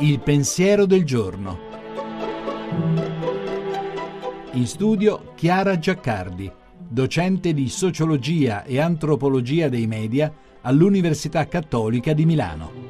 Il 0.00 0.20
pensiero 0.20 0.86
del 0.86 1.04
giorno. 1.04 1.58
In 4.52 4.66
studio 4.66 5.32
Chiara 5.34 5.78
Giaccardi, 5.78 6.50
docente 6.88 7.52
di 7.52 7.68
sociologia 7.68 8.64
e 8.64 8.80
antropologia 8.80 9.68
dei 9.68 9.86
media 9.86 10.32
all'Università 10.62 11.46
Cattolica 11.46 12.12
di 12.12 12.24
Milano. 12.24 12.87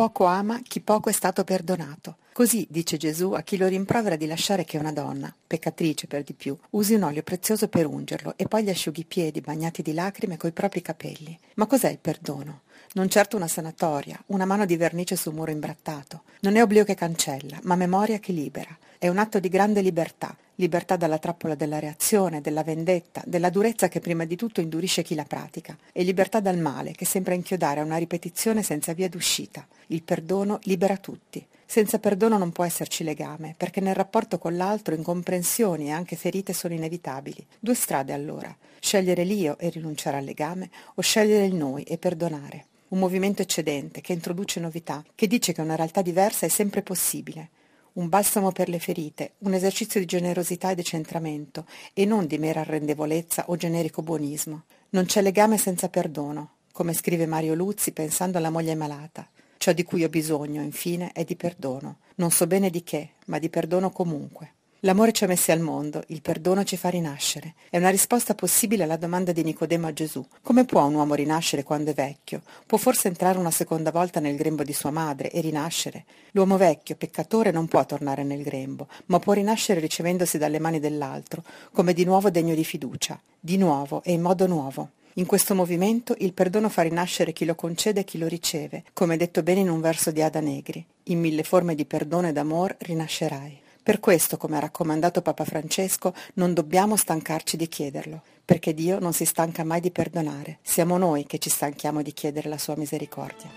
Poco 0.00 0.24
ama 0.24 0.62
chi 0.62 0.80
poco 0.80 1.10
è 1.10 1.12
stato 1.12 1.44
perdonato. 1.44 2.16
Così 2.32 2.66
dice 2.70 2.96
Gesù 2.96 3.32
a 3.32 3.42
chi 3.42 3.58
lo 3.58 3.66
rimprovera 3.66 4.16
di 4.16 4.24
lasciare 4.24 4.64
che 4.64 4.78
una 4.78 4.92
donna, 4.92 5.30
peccatrice 5.46 6.06
per 6.06 6.22
di 6.22 6.32
più, 6.32 6.56
usi 6.70 6.94
un 6.94 7.02
olio 7.02 7.22
prezioso 7.22 7.68
per 7.68 7.84
ungerlo 7.84 8.32
e 8.36 8.46
poi 8.46 8.64
gli 8.64 8.70
asciughi 8.70 9.00
i 9.00 9.04
piedi 9.04 9.42
bagnati 9.42 9.82
di 9.82 9.92
lacrime 9.92 10.38
coi 10.38 10.52
propri 10.52 10.80
capelli. 10.80 11.38
Ma 11.56 11.66
cos'è 11.66 11.90
il 11.90 11.98
perdono? 11.98 12.62
Non 12.94 13.10
certo 13.10 13.36
una 13.36 13.46
sanatoria, 13.46 14.18
una 14.28 14.46
mano 14.46 14.64
di 14.64 14.78
vernice 14.78 15.16
sul 15.16 15.34
muro 15.34 15.50
imbrattato. 15.50 16.22
Non 16.40 16.56
è 16.56 16.62
oblio 16.62 16.84
che 16.84 16.94
cancella, 16.94 17.58
ma 17.64 17.76
memoria 17.76 18.18
che 18.20 18.32
libera. 18.32 18.74
È 18.96 19.06
un 19.06 19.18
atto 19.18 19.38
di 19.38 19.50
grande 19.50 19.82
libertà, 19.82 20.34
libertà 20.60 20.94
dalla 20.94 21.18
trappola 21.18 21.56
della 21.56 21.80
reazione, 21.80 22.40
della 22.40 22.62
vendetta, 22.62 23.22
della 23.26 23.50
durezza 23.50 23.88
che 23.88 23.98
prima 23.98 24.24
di 24.24 24.36
tutto 24.36 24.60
indurisce 24.60 25.02
chi 25.02 25.16
la 25.16 25.24
pratica, 25.24 25.76
e 25.90 26.04
libertà 26.04 26.38
dal 26.38 26.58
male 26.58 26.92
che 26.92 27.04
sembra 27.04 27.34
inchiodare 27.34 27.80
a 27.80 27.84
una 27.84 27.96
ripetizione 27.96 28.62
senza 28.62 28.92
via 28.92 29.08
d'uscita. 29.08 29.66
Il 29.88 30.02
perdono 30.04 30.60
libera 30.64 30.96
tutti. 30.98 31.44
Senza 31.66 31.98
perdono 31.98 32.36
non 32.36 32.52
può 32.52 32.64
esserci 32.64 33.02
legame, 33.02 33.54
perché 33.56 33.80
nel 33.80 33.94
rapporto 33.94 34.38
con 34.38 34.56
l'altro 34.56 34.94
incomprensioni 34.94 35.86
e 35.86 35.90
anche 35.90 36.16
ferite 36.16 36.52
sono 36.52 36.74
inevitabili. 36.74 37.46
Due 37.58 37.74
strade 37.74 38.12
allora, 38.12 38.54
scegliere 38.80 39.24
l'io 39.24 39.56
e 39.58 39.70
rinunciare 39.70 40.18
al 40.18 40.24
legame, 40.24 40.70
o 40.94 41.02
scegliere 41.02 41.46
il 41.46 41.54
noi 41.54 41.82
e 41.84 41.96
perdonare. 41.96 42.66
Un 42.88 42.98
movimento 42.98 43.40
eccedente 43.40 44.00
che 44.00 44.12
introduce 44.12 44.60
novità, 44.60 45.02
che 45.14 45.26
dice 45.26 45.52
che 45.52 45.60
una 45.60 45.76
realtà 45.76 46.02
diversa 46.02 46.44
è 46.44 46.48
sempre 46.48 46.82
possibile 46.82 47.50
un 47.94 48.08
balsamo 48.08 48.52
per 48.52 48.68
le 48.68 48.78
ferite, 48.78 49.32
un 49.38 49.54
esercizio 49.54 50.00
di 50.00 50.06
generosità 50.06 50.70
e 50.70 50.74
decentramento, 50.74 51.66
e 51.92 52.04
non 52.04 52.26
di 52.26 52.38
mera 52.38 52.60
arrendevolezza 52.60 53.44
o 53.48 53.56
generico 53.56 54.02
buonismo. 54.02 54.64
Non 54.90 55.06
c'è 55.06 55.22
legame 55.22 55.58
senza 55.58 55.88
perdono, 55.88 56.54
come 56.72 56.92
scrive 56.94 57.26
Mario 57.26 57.54
Luzzi 57.54 57.92
pensando 57.92 58.38
alla 58.38 58.50
moglie 58.50 58.74
malata. 58.74 59.28
Ciò 59.56 59.72
di 59.72 59.82
cui 59.82 60.04
ho 60.04 60.08
bisogno, 60.08 60.62
infine, 60.62 61.12
è 61.12 61.24
di 61.24 61.36
perdono. 61.36 61.98
Non 62.16 62.30
so 62.30 62.46
bene 62.46 62.70
di 62.70 62.82
che, 62.82 63.10
ma 63.26 63.38
di 63.38 63.50
perdono 63.50 63.90
comunque. 63.90 64.54
L'amore 64.84 65.12
ci 65.12 65.24
ha 65.24 65.26
messi 65.26 65.52
al 65.52 65.60
mondo, 65.60 66.02
il 66.06 66.22
perdono 66.22 66.64
ci 66.64 66.78
fa 66.78 66.88
rinascere. 66.88 67.52
È 67.68 67.76
una 67.76 67.90
risposta 67.90 68.34
possibile 68.34 68.84
alla 68.84 68.96
domanda 68.96 69.30
di 69.30 69.44
Nicodemo 69.44 69.86
a 69.86 69.92
Gesù. 69.92 70.24
Come 70.40 70.64
può 70.64 70.82
un 70.86 70.94
uomo 70.94 71.12
rinascere 71.12 71.64
quando 71.64 71.90
è 71.90 71.94
vecchio? 71.94 72.40
Può 72.64 72.78
forse 72.78 73.08
entrare 73.08 73.36
una 73.36 73.50
seconda 73.50 73.90
volta 73.90 74.20
nel 74.20 74.36
grembo 74.36 74.62
di 74.62 74.72
sua 74.72 74.90
madre 74.90 75.30
e 75.30 75.42
rinascere? 75.42 76.06
L'uomo 76.30 76.56
vecchio, 76.56 76.96
peccatore, 76.96 77.50
non 77.50 77.68
può 77.68 77.84
tornare 77.84 78.24
nel 78.24 78.42
grembo, 78.42 78.88
ma 79.06 79.18
può 79.18 79.34
rinascere 79.34 79.80
ricevendosi 79.80 80.38
dalle 80.38 80.58
mani 80.58 80.80
dell'altro, 80.80 81.44
come 81.72 81.92
di 81.92 82.04
nuovo 82.04 82.30
degno 82.30 82.54
di 82.54 82.64
fiducia, 82.64 83.20
di 83.38 83.58
nuovo 83.58 84.02
e 84.02 84.12
in 84.12 84.22
modo 84.22 84.46
nuovo. 84.46 84.92
In 85.14 85.26
questo 85.26 85.54
movimento 85.54 86.14
il 86.20 86.32
perdono 86.32 86.70
fa 86.70 86.80
rinascere 86.80 87.34
chi 87.34 87.44
lo 87.44 87.54
concede 87.54 88.00
e 88.00 88.04
chi 88.04 88.16
lo 88.16 88.28
riceve, 88.28 88.84
come 88.94 89.18
detto 89.18 89.42
bene 89.42 89.60
in 89.60 89.68
un 89.68 89.82
verso 89.82 90.10
di 90.10 90.22
Ada 90.22 90.40
Negri. 90.40 90.82
In 91.04 91.20
mille 91.20 91.42
forme 91.42 91.74
di 91.74 91.84
perdono 91.84 92.28
ed 92.28 92.38
amor 92.38 92.74
rinascerai. 92.78 93.68
Per 93.82 93.98
questo, 93.98 94.36
come 94.36 94.56
ha 94.56 94.60
raccomandato 94.60 95.22
Papa 95.22 95.44
Francesco, 95.44 96.14
non 96.34 96.52
dobbiamo 96.52 96.96
stancarci 96.96 97.56
di 97.56 97.66
chiederlo, 97.66 98.20
perché 98.44 98.74
Dio 98.74 98.98
non 98.98 99.14
si 99.14 99.24
stanca 99.24 99.64
mai 99.64 99.80
di 99.80 99.90
perdonare. 99.90 100.58
Siamo 100.62 100.98
noi 100.98 101.24
che 101.24 101.38
ci 101.38 101.48
stanchiamo 101.48 102.02
di 102.02 102.12
chiedere 102.12 102.48
la 102.48 102.58
sua 102.58 102.76
misericordia. 102.76 103.48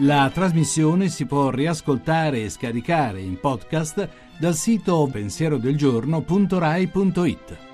La 0.00 0.30
trasmissione 0.32 1.08
si 1.08 1.24
può 1.24 1.50
riascoltare 1.50 2.42
e 2.42 2.50
scaricare 2.50 3.20
in 3.20 3.40
podcast 3.40 4.08
dal 4.38 4.54
sito 4.54 5.08
pensierodelgiorno.rai.it. 5.10 7.65